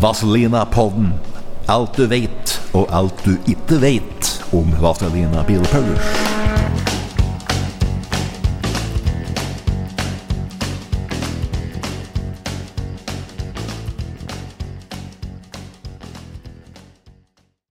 Vazelina-podden. 0.00 1.08
Alt 1.68 1.96
du 1.96 2.04
vet, 2.06 2.52
og 2.76 2.84
alt 2.92 3.22
du 3.24 3.32
ikke 3.48 3.78
vet 3.80 4.28
om 4.52 4.68
Vazelina 4.82 5.40
Bilpullers. 5.48 6.10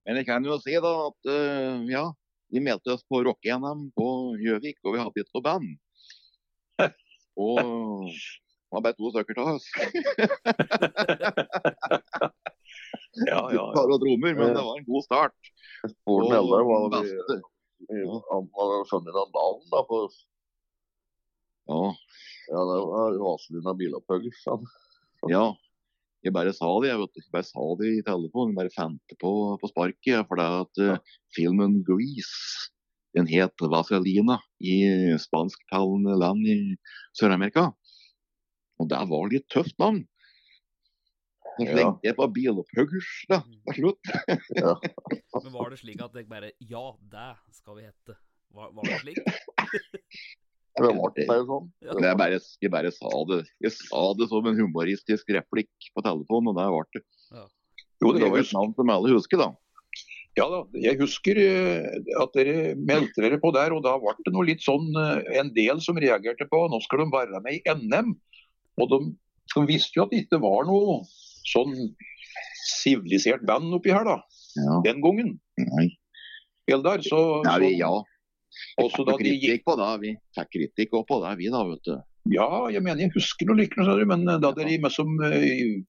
Men 0.02 0.18
jeg 0.18 0.26
kan 0.26 0.42
jo 0.42 0.58
si 0.58 0.74
da 0.82 0.92
at 1.06 1.30
uh, 1.30 1.86
ja, 1.86 2.08
vi 2.50 2.64
meldte 2.64 2.96
oss 2.96 3.06
på 3.06 3.22
rock-NM 3.22 3.92
på 3.94 4.08
Gjøvik, 4.42 4.82
og 4.82 4.96
vi 4.96 5.04
hadde 5.04 5.22
ikke 5.22 5.38
noe 5.38 5.46
band. 5.46 5.70
Og 7.36 8.10
det 8.66 8.74
var 8.74 8.82
bare 8.82 8.96
to 8.98 9.10
stykker 9.14 9.38
av 9.38 9.48
oss. 9.54 9.66
Trommer, 13.76 14.38
men 14.38 14.54
det 14.56 14.64
var 14.68 14.78
en 14.80 14.88
god 14.88 15.04
start. 15.04 15.52
Sporen 15.90 16.34
Eldar 16.38 16.64
var 16.68 16.86
vi 16.86 16.90
beste. 16.96 17.36
Han 18.30 18.48
navn, 19.36 19.62
da. 19.72 19.82
På... 19.88 20.00
Ja, 21.66 21.82
ja, 22.48 22.64
det 22.70 22.80
var 22.92 23.18
Vazelina 23.20 23.74
Bilopphuggers. 23.74 24.42
han. 24.46 24.66
ja. 25.30 25.46
Jeg 26.24 26.34
bare 26.34 26.50
sa 26.56 26.66
det, 26.82 26.88
jeg 26.90 26.98
vet. 26.98 27.18
Jeg 27.20 27.32
bare 27.34 27.46
sa 27.46 27.64
det 27.78 27.90
i 27.92 28.02
telefonen. 28.02 28.54
Jeg 28.54 28.58
bare 28.58 28.74
fant 28.74 29.12
på, 29.20 29.32
på 29.60 29.68
sparket. 29.70 30.24
For 30.26 30.40
det 30.40 30.46
at 30.62 30.80
uh, 30.82 31.18
filmen 31.36 31.84
'Grease' 31.86 32.72
den 33.16 33.28
het 33.30 33.62
Vaselina 33.72 34.40
i 34.60 34.76
spansktalende 35.20 36.16
land 36.20 36.44
i 36.44 36.56
Sør-Amerika. 37.16 37.70
Og 38.76 38.90
det 38.90 39.00
var 39.08 39.30
litt 39.32 39.46
tøft 39.52 39.76
navn. 39.80 40.02
Ja. 41.64 41.72
slengte 41.72 42.04
jeg 42.04 42.16
på 42.18 42.26
Bilopphuggers 42.36 43.10
da, 43.30 43.40
til 43.70 43.78
slutt. 43.80 44.10
Ja. 44.60 44.74
Men 45.36 45.52
var 45.54 45.72
det 45.72 45.80
slik 45.80 46.02
at 46.04 46.16
jeg 46.16 46.28
bare 46.28 46.52
Ja, 46.60 46.86
det 47.12 47.30
skal 47.56 47.78
vi 47.78 47.86
hete. 47.86 48.16
Var, 48.56 48.72
var 48.76 48.88
det 48.90 48.98
slik? 49.02 49.20
Det 50.76 50.84
ble 50.84 50.92
bare 51.28 51.44
sånn. 51.48 51.68
Jeg 51.80 52.16
bare, 52.20 52.40
jeg 52.60 52.72
bare 52.72 52.90
sa 52.92 53.10
det 53.30 53.38
Jeg 53.64 53.72
sa 53.72 54.02
det 54.18 54.28
som 54.28 54.48
en 54.48 54.58
humoristisk 54.58 55.30
replikk 55.32 55.90
på 55.94 56.04
telefonen, 56.04 56.52
og 56.52 56.58
der 56.58 56.72
ble 56.74 57.00
det. 57.00 57.04
Jo, 58.02 58.12
Det 58.12 58.26
var 58.28 58.36
jo 58.36 58.44
et 58.44 58.52
navn 58.52 58.74
som 58.76 58.92
alle 58.92 59.14
husker, 59.14 59.40
da. 59.40 59.54
Ja 60.36 60.44
da, 60.52 60.58
jeg 60.76 60.98
husker 61.00 61.38
eh, 61.40 61.94
at 62.20 62.34
dere 62.36 62.74
meldte 62.76 63.22
dere 63.24 63.38
på 63.40 63.48
der, 63.56 63.72
og 63.72 63.80
da 63.86 63.94
ble 64.02 64.12
det 64.20 64.34
noe 64.34 64.44
litt 64.44 64.60
sånn 64.60 64.90
eh, 65.00 65.38
en 65.40 65.48
del 65.56 65.80
som 65.80 65.96
reagerte 65.96 66.44
på 66.50 66.60
nå 66.68 66.80
skal 66.84 67.00
de 67.00 67.06
være 67.14 67.40
med 67.40 67.56
i 67.56 67.62
NM. 67.72 68.12
Og 68.76 68.90
de, 68.92 68.98
de 69.54 69.62
visste 69.70 69.96
jo 69.96 70.04
at 70.04 70.12
det 70.12 70.26
ikke 70.26 70.42
var 70.44 70.68
noe 70.68 71.00
sånn 71.46 71.74
sivilisert 72.66 73.44
band 73.46 73.74
oppi 73.76 73.92
her 73.94 74.04
da, 74.06 74.18
Ja. 74.56 74.80
den 74.84 75.00
gangen. 75.04 75.38
Nei. 75.58 75.88
Eldar, 76.68 76.98
så, 77.06 77.42
Ja, 77.46 77.58
vi, 77.62 77.76
ja. 77.78 77.90
også 78.80 79.04
da 79.06 79.16
de 79.20 79.36
gikk 79.38 79.64
på 79.64 79.76
det. 79.78 79.90
Vi 80.02 80.16
fikk 80.36 80.50
kritikk 80.56 80.96
òg 80.98 81.06
på 81.06 81.20
det, 81.22 81.36
vi 81.38 81.50
da, 81.52 81.62
vet 81.68 81.82
du. 81.84 81.96
Ja, 82.34 82.66
jeg 82.72 82.82
mener 82.82 83.04
jeg 83.04 83.12
husker 83.14 83.46
noe 83.46 83.60
likt, 83.60 83.76
men 83.78 84.26
eh, 84.28 84.38
da 84.42 84.50
dere 84.52 84.78
med 84.82 84.90
som 84.90 85.06
eh, 85.22 85.82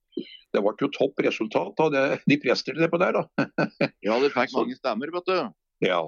Det 0.53 0.62
ble 0.63 0.73
jo 0.79 0.88
topp 0.94 1.17
resultat 1.25 1.79
av 1.81 1.91
det 1.91 2.03
de 2.29 2.38
presterte 2.38 2.88
på 2.90 3.00
der, 3.01 3.17
da. 3.17 3.23
Ja, 4.06 4.19
det 4.22 4.31
fikk 4.35 4.53
mange 4.53 4.78
stemmer, 4.78 5.12
vet 5.12 5.25
du. 5.25 5.50
Ja. 5.88 6.01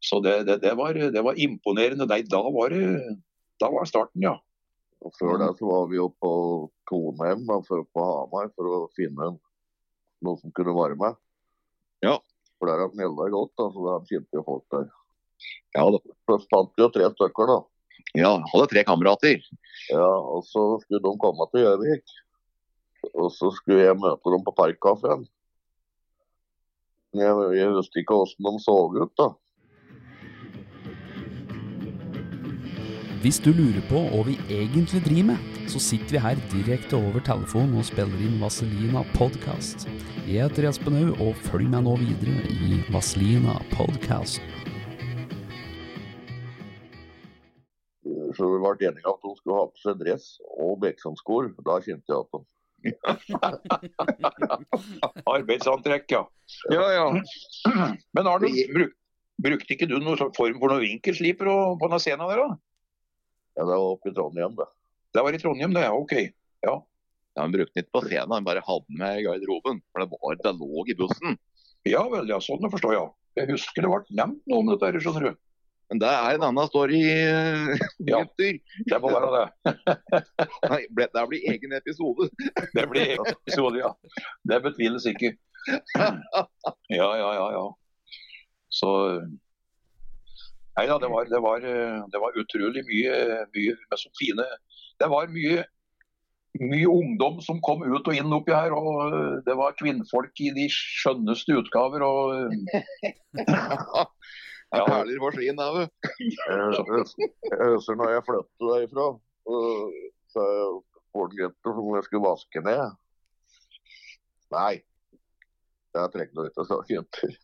Så 0.00 0.20
det, 0.24 0.46
det, 0.46 0.60
det, 0.62 0.76
var, 0.76 0.94
det 0.94 1.22
var 1.24 1.36
imponerende. 1.40 2.06
Nei, 2.08 2.22
da 2.22 2.40
var 2.40 2.70
det 2.72 3.16
Da 3.60 3.68
var 3.72 3.84
starten, 3.88 4.22
ja. 4.24 4.36
Og 5.00 5.14
Før 5.16 5.38
det 5.40 5.54
så 5.56 5.68
var 5.68 5.86
vi 5.88 5.96
jo 5.96 6.10
på 6.20 6.30
Toneheim 6.90 7.46
da, 7.48 7.60
for, 7.64 7.86
på 7.88 8.04
Hamar 8.04 8.50
for 8.52 8.68
å 8.68 8.80
finne 8.96 9.32
noe 10.20 10.40
som 10.40 10.52
kunne 10.56 10.76
være 10.76 10.98
med. 11.00 11.16
Ja. 12.04 12.18
For 12.60 12.68
der 12.68 12.82
har 12.82 13.04
Eldar 13.06 13.32
gått, 13.32 13.54
så 13.56 13.84
da 13.86 13.96
kjente 14.04 14.36
jo 14.36 14.44
folk 14.44 14.64
der. 14.74 14.88
Ja, 15.72 15.86
da. 15.88 16.00
Så 16.28 16.36
fant 16.50 16.72
vi 16.76 16.84
jo 16.84 16.90
tre 16.92 17.08
stykker, 17.14 17.48
da. 17.48 17.58
ja 18.20 18.32
hadde 18.52 18.68
tre 18.72 18.84
kamerater. 18.84 19.40
Ja, 19.88 20.10
Og 20.20 20.44
så 20.44 20.64
skulle 20.82 21.00
de 21.06 21.14
komme 21.22 21.48
til 21.52 21.64
Gjøvik. 21.64 22.16
Og 23.14 23.30
så 23.32 23.48
skulle 23.56 23.86
jeg 23.86 23.96
møte 23.96 24.34
dem 24.34 24.44
på 24.44 24.52
Parkkafeen. 24.52 25.24
Jeg, 27.16 27.38
jeg 27.56 27.72
husker 27.74 28.02
ikke 28.02 28.18
åssen 28.22 28.44
de 28.44 28.60
så 28.62 28.76
ut, 28.92 29.14
da. 29.16 29.32
Hvis 33.20 33.36
du 33.44 33.50
lurer 33.52 33.82
på 33.84 34.00
hva 34.08 34.22
vi 34.24 34.32
egentlig 34.48 35.02
driver 35.04 35.34
med, 35.34 35.40
så 35.68 35.76
sitter 35.76 36.14
vi 36.14 36.20
her 36.24 36.38
direkte 36.48 36.96
over 36.96 37.20
telefonen 37.20 37.76
og 37.76 37.84
spiller 37.84 38.16
inn 38.24 38.40
Vaselina 38.40 39.04
Podcast. 39.12 39.84
Jeg 40.24 40.40
heter 40.46 40.64
Espen 40.70 40.96
Haug, 40.96 41.20
og 41.20 41.36
følg 41.50 41.68
meg 41.68 41.84
nå 41.84 42.00
videre 42.00 42.40
i 42.48 42.80
Vaselina 42.94 43.58
Podcast. 43.74 44.40
Så 48.38 48.44
vi 48.48 48.56
ble 48.62 48.72
enige 48.88 49.04
om 49.04 49.12
at 49.12 49.20
hun 49.28 49.36
skulle 49.36 49.58
ha 49.58 49.68
på 49.68 49.76
seg 49.82 50.00
dress 50.00 50.40
og 50.56 50.80
Beksandsko. 50.86 51.34
Da 51.68 51.76
kjente 51.84 52.08
jeg 52.08 52.24
at 52.24 52.32
hun 52.32 52.48
Arbeidsantrekk, 55.36 56.08
ja. 56.16 56.24
Ja, 56.72 56.88
ja. 56.96 57.04
Men 58.16 58.32
Arne, 58.32 58.48
bruk, 58.72 58.96
brukte 59.44 59.76
ikke 59.76 59.92
du 59.92 59.98
noen 59.98 60.16
sånn 60.16 60.32
form 60.40 60.56
for 60.56 60.72
noen 60.72 60.88
vinkelsliper 60.88 61.44
på 61.76 61.92
scenen 62.00 62.24
der, 62.32 62.40
da? 62.46 62.56
Ja, 63.56 63.64
det 63.64 63.74
var 63.74 63.88
oppe 63.94 64.10
i 64.10 64.14
Trondheim, 64.14 64.54
det. 64.58 64.68
Det 65.14 65.22
var 65.26 65.34
i 65.36 65.40
Trondheim, 65.42 65.74
det, 65.74 65.82
ja. 65.88 65.92
OK. 65.96 66.12
ja 66.66 66.74
ja 67.36 67.42
Han 67.42 67.52
brukte 67.54 67.74
den 67.76 67.84
ikke 67.84 67.94
på 67.98 68.02
scenen, 68.06 68.32
han 68.34 68.46
bare 68.46 68.62
hadde 68.66 68.84
den 68.88 68.98
med 69.02 69.20
i 69.20 69.24
garderoben. 69.26 69.80
For 69.92 70.02
det 70.02 70.10
var 70.14 70.38
det 70.44 70.52
lå 70.58 70.84
i 70.90 70.96
bussen. 70.98 71.38
Ja 71.88 72.02
vel, 72.10 72.28
ja. 72.28 72.40
Sånn 72.42 72.60
det 72.62 72.70
forstår 72.72 72.96
jeg. 72.96 73.10
Jeg 73.38 73.50
husker 73.52 73.86
det 73.86 73.90
ble 73.92 74.18
nevnt 74.18 74.42
noe 74.50 74.62
om 74.64 74.70
dette, 74.72 75.00
skjønner 75.04 75.28
du. 75.30 75.38
Men 75.90 75.98
det 76.02 76.10
er 76.14 76.36
en 76.36 76.44
annen 76.46 76.68
story, 76.70 77.00
eh, 77.02 77.80
Ja. 78.10 78.20
Det 78.38 78.98
må 79.02 79.10
være 79.10 79.30
det. 79.34 79.74
Nei, 80.70 80.80
ble- 80.94 81.08
det 81.14 81.24
blir 81.32 81.46
egen 81.54 81.74
episode. 81.78 82.28
Det 82.76 82.84
blir 82.90 83.14
egen 83.14 83.30
episode, 83.32 83.80
ja. 83.82 83.90
Det 84.46 84.60
betviles 84.66 85.06
ikke. 85.10 85.32
Ja, 85.98 87.08
ja, 87.18 87.30
ja. 87.34 87.46
ja. 87.56 87.64
Så 88.70 88.90
Nei 90.78 90.86
da, 90.86 90.96
det 91.02 91.08
var, 91.10 91.24
det 91.28 91.40
var, 91.42 91.60
det 92.12 92.20
var 92.22 92.36
utrolig 92.40 92.82
mye, 92.86 93.14
mye 93.54 93.74
med 93.90 93.98
så 94.00 94.10
fine 94.20 94.44
Det 95.00 95.08
var 95.10 95.26
mye, 95.32 95.64
mye 96.60 96.88
ungdom 96.90 97.40
som 97.44 97.58
kom 97.64 97.82
ut 97.84 98.06
og 98.08 98.14
inn 98.16 98.32
oppi 98.36 98.54
her. 98.54 98.72
og 98.76 99.42
Det 99.46 99.56
var 99.58 99.74
kvinnfolk 99.80 100.40
i 100.46 100.52
de 100.56 100.68
skjønneste 100.72 101.58
utgaver. 101.60 102.04
og 102.06 102.54
Ja. 104.70 104.84
Perler 104.86 105.18
for 105.18 105.34
skien, 105.34 105.56
da, 105.58 105.64
vet 105.74 105.90
du. 105.90 106.26
Jeg 106.30 107.70
husker- 107.74 107.96
når 107.98 108.12
jeg 108.12 108.22
flyttet 108.28 108.60
derifra, 108.62 109.06
så 110.30 110.44
spurte 111.10 111.34
gutter 111.40 111.80
om 111.82 111.96
jeg 111.96 112.04
skulle 112.06 112.22
vaske 112.28 112.62
ned. 112.62 112.92
Nei, 114.54 114.76
jeg 115.98 116.12
trenger 116.14 116.46
ikke 116.52 116.66
så 116.70 116.78
jenter. 116.86 117.34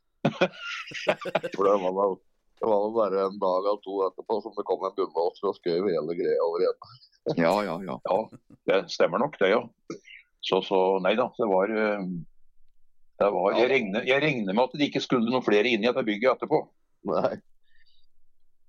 For 1.56 1.66
det 1.66 1.74
var, 1.82 1.98
vel- 1.98 2.22
det 2.60 2.68
var 2.70 2.84
jo 2.86 2.92
bare 2.96 3.24
en 3.26 3.38
dag 3.40 3.66
eller 3.68 3.82
to 3.84 3.98
etterpå 4.06 4.38
som 4.44 4.54
det 4.56 4.64
kom 4.68 4.84
en 4.86 4.94
bunnvasker 4.96 5.50
og 5.50 5.58
skrev 5.58 5.88
hele 5.90 6.18
greia 6.18 6.40
allerede. 6.48 6.94
Ja, 7.42 7.50
ja, 7.66 7.74
ja. 7.82 7.96
Ja, 8.06 8.16
det 8.70 8.76
stemmer 8.94 9.18
nok 9.18 9.34
det, 9.40 9.48
ja. 9.50 9.64
Så, 10.46 10.60
så 10.62 10.78
nei 11.02 11.16
da, 11.18 11.26
det 11.34 11.48
var, 11.50 11.72
eh, 11.74 12.04
det 13.18 13.30
var 13.34 13.56
jeg, 13.58 13.70
regner, 13.72 14.06
jeg 14.06 14.22
regner 14.22 14.54
med 14.54 14.62
at 14.68 14.76
det 14.78 14.86
ikke 14.86 15.02
skulle 15.02 15.26
noen 15.26 15.42
flere 15.42 15.72
inn 15.72 15.82
i 15.82 15.88
dette 15.88 16.06
bygget 16.06 16.36
etterpå. 16.36 16.60
Nei. 17.10 17.34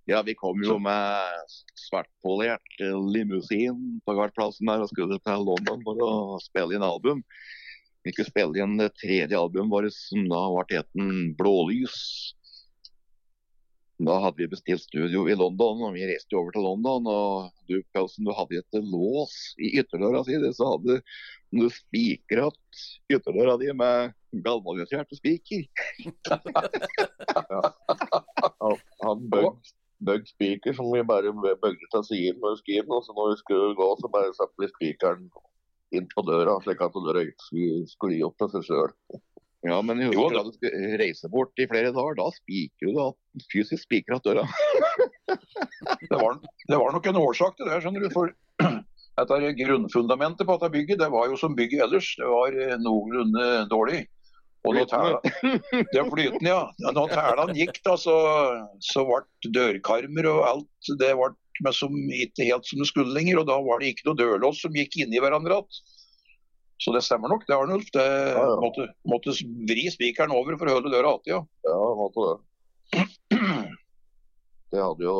Ja, 0.10 0.24
vi 0.26 0.34
kom 0.40 0.64
jo 0.64 0.78
med 0.80 1.54
svartpolert 1.76 2.82
limousin 3.12 4.00
på 4.08 4.16
Gartplassen 4.16 4.70
der 4.72 4.86
og 4.86 4.90
skulle 4.90 5.20
til 5.20 5.44
London 5.44 5.84
for 5.84 6.02
å 6.02 6.12
spille 6.40 6.78
inn 6.78 6.86
album. 6.86 7.22
Vi 8.08 8.14
skulle 8.14 8.32
spille 8.32 8.64
inn 8.64 8.78
det 8.80 8.94
tredje 9.02 9.36
albumet 9.36 9.74
vårt, 9.74 9.92
som 9.92 10.24
da 10.32 10.46
ble 10.54 10.80
heten 10.80 11.10
Blålys. 11.36 11.98
Da 13.98 14.20
hadde 14.22 14.38
vi 14.38 14.48
bestilt 14.48 14.84
studio 14.86 15.24
i 15.26 15.36
London, 15.36 15.80
og 15.88 15.96
vi 15.96 16.06
reiste 16.06 16.38
over 16.38 16.54
til 16.54 16.62
London. 16.68 17.08
Og 17.10 17.48
du, 17.70 17.80
Pelsen, 17.96 18.28
du 18.28 18.34
hadde 18.38 18.60
et 18.62 18.78
lås 18.86 19.34
i 19.58 19.72
ytterdøra 19.82 20.22
si, 20.28 20.38
så 20.54 20.68
hadde 20.76 21.00
du 21.50 21.66
spikra 21.74 22.52
ytterdøra 23.10 23.56
di 23.58 23.72
med 23.74 24.14
galvaniserte 24.46 25.18
spiker. 25.18 25.66
Han, 29.02 29.26
bøgg, 29.34 30.30
spiker 30.30 30.78
som 30.78 30.94
vi 30.94 31.02
bare 31.08 31.34
bøgde 31.34 31.90
til 31.96 32.06
siden 32.12 32.42
når 32.44 32.54
vi 32.54 32.62
skulle. 32.62 33.00
Og 33.00 33.06
så 33.08 33.18
når 33.18 33.34
vi 33.34 33.42
skulle 33.42 33.78
gå, 33.82 33.90
så 33.98 34.14
bare 34.14 34.38
satte 34.38 34.62
vi 34.62 34.70
spikeren 34.76 35.26
inn 35.98 36.06
på 36.12 36.22
døra, 36.28 36.60
slik 36.62 36.86
at 36.86 37.02
døra 37.02 37.26
ikke 37.26 37.42
skulle 37.48 37.90
skli 37.96 38.22
opp 38.28 38.38
til 38.44 38.54
seg 38.54 38.70
sjøl. 38.70 38.94
Ja, 39.66 39.80
men 39.82 40.02
Jo, 40.06 40.28
da 40.30 40.44
du 40.46 40.52
skulle 40.54 40.98
reise 41.02 41.30
bort 41.34 41.58
i 41.60 41.66
flere 41.70 41.90
dager, 41.96 42.18
da 42.20 42.28
spiker 42.36 42.90
du 42.90 42.98
da 42.98 43.08
fysisk 43.52 43.88
spiker 43.88 44.18
at 44.18 44.28
døra. 44.28 44.46
Det 46.08 46.16
var, 46.16 46.38
det 46.70 46.78
var 46.80 46.94
nok 46.94 47.08
en 47.10 47.18
årsak 47.20 47.58
til 47.58 47.68
det, 47.68 47.80
skjønner 47.84 48.04
du. 48.06 48.10
For 48.14 48.32
dette 49.18 49.50
grunnfundamentet 49.60 50.48
på 50.48 50.56
dette 50.56 50.70
bygget, 50.74 51.02
det 51.02 51.10
var 51.12 51.28
jo 51.28 51.40
som 51.40 51.56
bygget 51.58 51.84
ellers. 51.84 52.08
Det 52.20 52.30
var 52.32 52.56
eh, 52.56 52.78
noenlunde 52.80 53.48
dårlig. 53.72 54.06
Og 54.68 54.76
når 54.76 54.88
tæla, 54.92 55.20
det 55.92 56.00
er 56.00 56.10
flytende, 56.12 56.50
ja. 56.50 56.92
Når 56.96 57.12
tælene 57.12 57.58
gikk, 57.58 57.82
da, 57.86 57.98
så, 58.00 58.16
så 58.84 59.04
ble 59.08 59.52
dørkarmer 59.58 60.30
og 60.32 60.42
alt 60.48 60.92
det 61.02 61.12
ble 61.18 61.74
som 61.76 61.94
ikke 62.14 62.48
helt 62.48 62.68
som 62.68 62.82
det 62.84 62.90
skulle 62.90 63.16
lenger. 63.16 63.42
Og 63.42 63.50
da 63.50 63.60
var 63.68 63.84
det 63.84 63.94
ikke 63.94 64.10
noe 64.10 64.20
dørlås 64.20 64.64
som 64.64 64.76
gikk 64.76 65.00
inn 65.04 65.16
i 65.16 65.22
hverandre 65.24 65.60
igjen. 65.60 65.84
Så 66.78 66.94
det 66.94 67.02
stemmer 67.06 67.32
nok, 67.32 67.46
det, 67.48 67.56
Arnulf. 67.56 67.88
Det 67.94 68.06
ja. 68.06 68.44
måtte, 68.62 68.86
måtte 69.10 69.34
vri 69.70 69.88
spikeren 69.94 70.34
over 70.36 70.60
for 70.60 70.70
å 70.70 70.78
holde 70.78 70.94
døra 70.94 71.16
igjen. 71.26 71.48
Ja. 71.66 71.72
Ja, 71.74 71.88
måtte 71.98 72.28
det. 72.28 73.08
Det 74.68 74.82
hadde 74.84 75.06
jo 75.06 75.20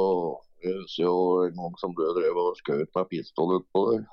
Jeg 0.60 0.74
husker 0.82 1.06
jo 1.06 1.18
en 1.46 1.54
gang 1.56 1.76
som 1.80 1.94
du 1.96 2.02
drev 2.18 2.36
og 2.42 2.58
skjøt 2.60 2.90
med 2.98 3.10
pistol 3.12 3.54
utpå 3.60 3.84
der. 3.94 4.06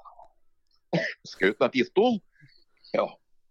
Skjøt 1.32 1.58
med 1.62 1.73
pistol. 1.75 2.20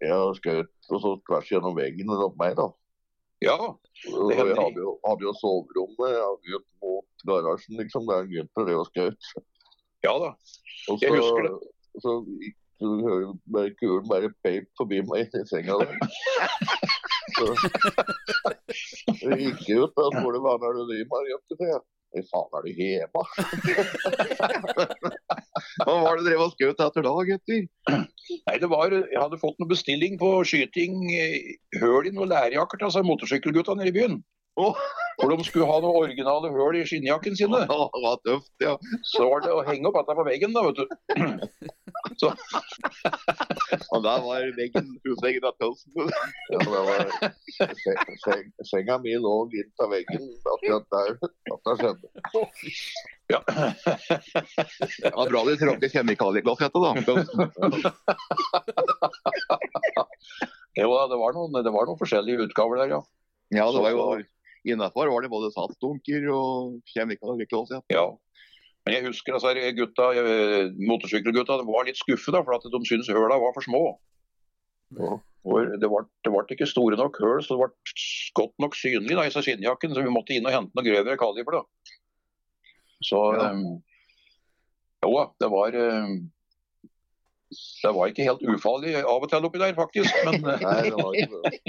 Jeg 0.03 0.37
skjøt 0.39 0.91
og 0.91 1.01
så 1.03 1.11
tvers 1.27 1.51
gjennom 1.51 1.75
veggen 1.77 2.11
rundt 2.11 2.39
meg, 2.39 2.55
da. 2.59 2.67
ja. 3.43 3.57
Det 4.03 4.35
jeg 4.35 4.55
hadde 4.57 4.81
jo, 4.81 4.95
hadde 5.05 5.27
jo 5.27 5.33
soverommet 5.39 6.15
ja, 6.15 6.27
ut 6.55 6.65
mot 6.83 7.25
garasjen, 7.29 7.77
liksom, 7.79 8.07
der 8.09 8.27
Gunther 8.27 8.67
drev 8.67 8.81
og 8.81 8.89
skjøt. 8.91 9.29
Ja 10.03 10.15
da. 10.19 10.33
Jeg 10.89 10.95
Også, 10.95 11.13
husker 11.15 11.47
det. 11.47 11.53
så 12.03 12.15
gikk 12.41 12.57
du 12.81 12.89
hører 13.05 13.33
bare 13.53 13.73
kulen 13.79 14.07
bare 14.09 14.29
peip 14.45 14.69
forbi 14.79 15.01
meg 15.07 15.29
i 15.33 15.43
senga 15.49 15.79
der. 15.81 15.95
Så 17.33 17.45
jeg 19.29 19.39
gikk 19.39 19.65
ut 19.83 20.03
og 20.03 20.15
spurte 20.17 20.41
hva 20.43 20.53
er 20.55 20.61
det 20.63 20.71
du 20.77 20.83
driver 20.91 21.09
med, 21.13 21.31
Jøtte, 21.33 21.53
Hva 22.13 22.23
faen, 22.29 22.51
er 22.57 22.61
du 22.65 22.69
hjemme? 22.77 23.21
Hva 25.83 25.95
var 26.03 26.19
det 26.19 26.25
dere 26.27 26.41
var 26.41 26.51
skaut 26.53 26.83
etter 26.85 27.07
da, 27.07 27.13
gutter? 27.29 27.63
Nei, 27.93 28.57
det 28.61 28.69
var, 28.69 28.93
Jeg 28.93 29.19
hadde 29.21 29.41
fått 29.41 29.57
noen 29.61 29.71
bestilling 29.71 30.19
på 30.21 30.35
skyting 30.47 30.99
eh, 31.15 31.55
høl 31.81 32.09
i 32.09 32.13
noen 32.13 32.31
lærjakker 32.33 32.79
til 32.79 32.89
altså, 32.89 33.05
motorsykkelgutta 33.07 33.77
nede 33.79 33.93
i 33.93 33.97
byen. 33.97 34.21
Oh. 34.61 34.77
For 35.17 35.31
de 35.33 35.45
skulle 35.45 35.65
ha 35.69 35.79
noen 35.81 36.03
originale 36.03 36.51
høl 36.53 36.77
i 36.77 36.85
skinnjakken 36.89 37.37
sine. 37.37 37.63
Oh, 37.73 37.87
det 37.93 38.03
var 38.03 38.21
tøft, 38.27 38.53
ja. 38.61 38.75
Så 39.13 39.25
var 39.29 39.45
det 39.45 39.53
å 39.53 39.63
henge 39.65 39.89
opp 39.89 39.97
dette 40.01 40.17
på 40.19 40.27
veggen, 40.27 40.53
da, 40.53 40.67
vet 40.67 40.77
du. 40.81 40.85
Og 43.93 44.03
der 44.03 44.19
var 44.25 44.45
veggen, 44.57 44.87
husveggen 45.05 45.45
av 45.47 45.55
pølsen. 45.59 45.91
Ja, 46.53 46.59
det 46.59 46.81
var, 46.87 46.99
se, 47.55 47.93
se, 48.23 48.33
senga 48.69 48.95
mi 49.01 49.13
lå 49.19 49.33
av 49.81 49.89
veggen 49.91 50.23
akkurat 50.55 50.85
der 50.93 51.09
at 51.23 51.61
det 51.67 51.75
skjedde. 51.81 52.07
Ja. 53.31 53.39
Det 53.47 55.13
var 55.15 55.31
bra 55.31 55.41
de 55.47 55.55
tråkte 55.61 55.89
kjemikalieglassettet, 55.93 56.81
da. 56.83 56.91
det, 60.75 60.85
var, 60.85 61.01
det 61.09 61.17
var 61.23 61.31
noen, 61.37 61.53
det 61.63 61.73
var 61.73 61.83
noen 61.89 62.01
forskjellige 62.01 62.49
utgaver 62.49 62.75
der, 62.83 62.89
ja. 62.97 63.01
Ja, 63.53 63.65
det 63.71 63.81
var 63.83 63.91
jo 63.93 64.05
Innafor 64.63 65.09
var 65.11 65.19
det 65.25 65.27
både 65.27 65.49
satsdunker 65.51 66.29
og 66.31 66.77
kjemikalieglassett. 66.93 67.83
ja. 67.91 68.07
Men 68.83 68.97
jeg 68.97 69.05
husker 69.07 69.37
altså, 69.37 69.53
gutta, 69.77 70.09
eh, 70.19 70.71
motorsykkelgutta 70.89 71.61
var 71.67 71.85
litt 71.87 71.99
skuffet 72.01 72.35
for 72.35 72.55
at 72.57 72.65
de 72.67 72.81
syntes 72.87 73.11
høla 73.11 73.39
var 73.39 73.55
for 73.55 73.63
små. 73.63 73.83
Og 75.43 75.71
det 75.79 75.89
ble, 75.91 76.03
det 76.23 76.31
ble 76.31 76.43
ikke 76.55 76.67
store 76.69 76.99
nok 76.99 77.17
høl, 77.23 77.41
så 77.43 77.55
det 77.55 77.63
ble 77.63 78.03
godt 78.39 78.53
nok 78.63 78.77
synlig 78.79 79.17
da, 79.17 79.25
i 79.27 79.33
skinnjakken, 79.33 79.95
så 79.95 80.03
vi 80.03 80.13
måtte 80.13 80.35
inn 80.35 80.47
og 80.47 80.55
hente 80.55 80.75
noe 80.75 80.85
grøvere 80.87 81.19
kaliber. 81.19 81.59
da. 81.59 81.95
Så 83.03 83.19
Ja. 83.35 83.49
um, 83.51 83.81
jo 85.03 85.11
da, 85.17 85.25
det 85.43 85.49
var 85.51 85.75
eh, 85.75 86.13
Det 87.53 87.91
var 87.95 88.09
ikke 88.11 88.25
helt 88.27 88.43
ufarlig 88.47 88.93
av 89.01 89.23
og 89.23 89.29
til 89.31 89.47
oppi 89.47 89.61
der, 89.61 89.73
faktisk. 89.77 90.11
Men 90.27 90.33
eh, 90.53 90.63
Nei, 90.63 90.81
det 90.87 90.97
var 90.99 91.13
ikke 91.17 91.37
det. 91.43 91.51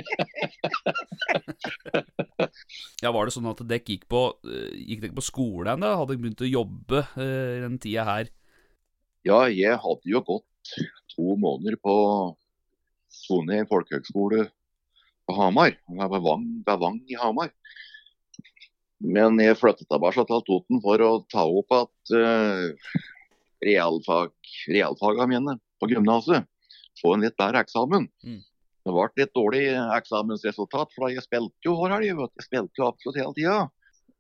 Ja, 3.03 3.11
Var 3.15 3.27
det 3.27 3.35
sånn 3.35 3.51
at 3.51 3.61
dere 3.67 3.83
gikk 3.83 4.05
på 4.11 4.21
eh, 4.47 4.75
Gikk 4.79 5.01
dere 5.05 5.17
på 5.17 5.25
skole 5.25 5.75
ennå? 5.75 5.91
Hadde 5.99 6.15
dere 6.15 6.23
begynt 6.23 6.45
å 6.45 6.49
jobbe 6.49 7.03
uh, 7.17 7.55
den 7.65 7.79
tida 7.83 8.05
her? 8.09 8.31
Ja, 9.27 9.45
jeg 9.51 9.79
hadde 9.81 10.11
jo 10.11 10.23
gått 10.25 10.75
to 11.15 11.37
måneder 11.41 11.77
på 11.81 11.95
Sonøy 13.15 13.65
folkehøgskole 13.71 14.49
på 15.25 15.37
Hamar. 15.39 15.77
Ved 15.89 16.21
Vang, 16.25 16.47
ved 16.67 16.83
Vang 16.83 17.01
i 17.11 17.19
Hamar. 17.19 17.51
Men 19.05 19.41
jeg 19.43 19.59
flyttet 19.61 19.89
tilbake 19.91 20.25
til 20.29 20.47
Toten 20.47 20.81
for 20.85 21.03
å 21.05 21.11
ta 21.33 21.45
opp 21.45 21.75
igjen 21.75 22.73
realfag, 23.65 24.33
realfagene 24.69 25.29
mine 25.31 25.57
på 25.81 25.91
gymnaset. 25.91 26.49
Få 27.01 27.15
en 27.15 27.25
litt 27.25 27.37
bedre 27.41 27.65
eksamen. 27.65 28.09
Mm. 28.25 28.43
Det 28.85 28.93
ble 28.93 29.07
litt 29.17 29.33
dårlig 29.37 29.63
eksamensresultat, 29.97 30.93
for 30.95 31.13
jeg 31.13 31.25
spilte 31.25 31.67
jo 31.67 31.79
hver 31.79 31.97
helg. 31.97 32.11
Jeg 32.11 32.47
spilte 32.47 32.83
jo 32.83 32.91
absolutt 32.91 33.21
hele 33.21 33.37
tida. 33.37 33.63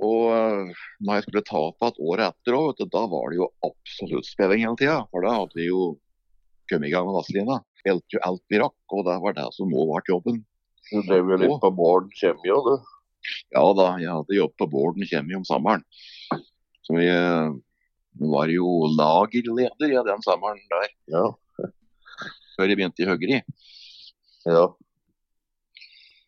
Og 0.03 0.33
øh, 0.35 0.71
når 1.05 1.19
jeg 1.19 1.27
skulle 1.27 1.45
ta 1.47 1.61
opp 1.69 1.85
igjen 1.85 2.01
året 2.09 2.33
etter 2.33 2.57
òg, 2.59 2.81
da 2.91 3.05
var 3.13 3.31
det 3.31 3.39
jo 3.39 3.51
absolutt 3.67 4.27
spilling 4.27 4.65
hele 4.65 4.81
tida. 4.81 4.97
For 5.13 5.27
da 5.27 5.37
hadde 5.37 5.59
vi 5.59 5.69
jo 5.69 5.93
kommet 6.71 6.89
i 6.89 6.95
gang 6.95 7.07
med 7.07 7.19
Vazelina. 7.19 7.61
Spilte 7.83 8.17
jo 8.17 8.25
alt 8.27 8.43
vi 8.51 8.61
rakk, 8.63 8.97
og 8.97 9.05
det 9.07 9.21
var 9.27 9.37
det 9.37 9.47
som 9.55 9.71
nå 9.71 9.87
ble 9.91 10.03
jobben. 10.09 10.43
Du 10.91 10.99
drev 11.07 11.31
jo 11.33 11.41
litt 11.41 11.61
på 11.63 11.71
Bård 11.77 12.11
Kjemjo, 12.17 12.59
du. 12.67 12.75
Ja 13.55 13.63
da, 13.77 13.87
jeg 14.01 14.11
hadde 14.11 14.37
jobb 14.37 14.53
på 14.61 14.69
Bården 14.73 15.07
Kjemi 15.09 15.37
om 15.39 15.47
sommeren. 15.49 15.85
Så 16.85 16.99
jeg 17.01 17.15
øh, 17.15 17.55
var 18.35 18.51
jo 18.53 18.67
lagerleder 18.99 19.93
i 19.93 20.05
den 20.11 20.27
sommeren 20.27 20.61
der, 20.73 20.93
Ja. 21.15 21.25
Før 22.57 22.71
jeg 22.71 22.79
begynte 22.79 23.05
i 23.05 23.09
Høgri. 23.09 23.41
Ja. 24.47 24.65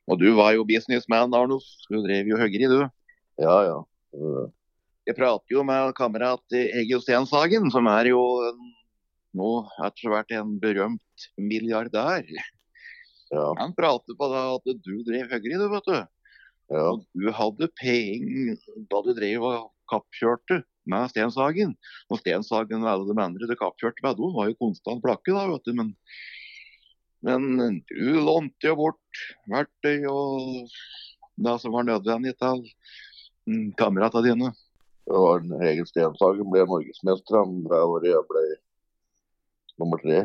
Og 0.06 0.20
du 0.20 0.28
var 0.38 0.54
jo 0.54 0.66
businessman, 0.66 1.34
Arnulf. 1.34 1.66
Du 1.90 1.98
drev 2.04 2.28
jo 2.30 2.38
Høgri, 2.40 2.68
du. 2.70 2.80
Ja, 3.42 3.56
ja. 3.66 3.78
Jeg 5.06 5.16
prater 5.18 5.54
jo 5.54 5.62
med 5.66 5.92
kamerat 5.98 6.56
Egil 6.56 7.02
Stenshagen, 7.04 7.68
som 7.74 7.88
er 7.90 8.10
jo 8.12 8.20
nå 9.36 9.50
etter 9.84 10.10
hvert 10.10 10.32
en 10.34 10.54
berømt 10.62 11.26
milliardær. 11.38 12.24
ja. 13.32 13.46
Han 13.60 13.74
prater 13.76 14.16
på 14.18 14.30
deg 14.32 14.52
at 14.54 14.86
du 14.86 14.94
drev 15.06 15.34
Høgri, 15.34 15.58
du, 15.58 15.66
vet 15.74 15.90
du. 15.90 15.98
ja. 16.72 16.86
Og 16.94 17.04
du 17.14 17.28
hadde 17.34 17.70
penger 17.78 18.56
da 18.90 19.02
du 19.04 19.12
drev 19.18 19.44
og 19.46 19.68
kappkjørte 19.90 20.62
med 20.90 21.10
Stenshagen. 21.12 21.74
Og 22.10 22.20
Stenshagen 22.20 22.84
og 22.84 22.90
alle 22.92 23.08
de 23.10 23.22
andre 23.22 23.50
det 23.50 23.58
kappkjørte 23.60 24.04
med, 24.04 24.18
de 24.18 24.32
var 24.36 24.50
jo 24.50 24.58
konstant 24.60 25.02
blakke, 25.04 25.34
da, 25.34 25.46
vet 25.52 25.66
du. 25.66 25.74
Men, 25.76 25.94
men 27.26 27.80
du 27.90 28.20
lånte 28.22 28.70
jo 28.70 28.76
bort 28.78 29.24
verktøy 29.50 30.06
og 30.10 30.70
det 31.36 31.58
som 31.60 31.74
var 31.74 31.84
nødvendig 31.88 32.36
til 32.40 32.62
mm, 33.48 33.74
kameratene 33.80 34.30
dine. 34.30 34.52
Det 35.06 35.20
var 35.22 35.44
Egil 35.68 35.86
Stenshagen 35.86 36.48
ble 36.50 36.64
norgesmester 36.66 37.42
han 37.42 37.60
jeg 38.06 38.24
ble 38.30 38.46
nummer 39.78 40.00
tre. 40.02 40.24